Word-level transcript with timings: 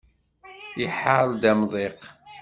Iḥerr-d 0.85 1.43
amḍiq. 1.51 2.01